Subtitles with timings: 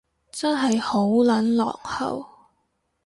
[0.31, 2.25] 真係好撚落後